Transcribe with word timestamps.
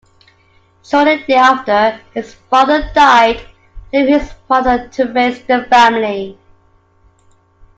Shortly 0.83 1.23
thereafter, 1.27 2.01
his 2.15 2.33
father 2.33 2.91
died, 2.91 3.45
leaving 3.93 4.19
his 4.19 4.33
mother 4.49 4.87
to 4.87 5.05
raise 5.13 5.43
the 5.43 5.63
family. 5.69 6.39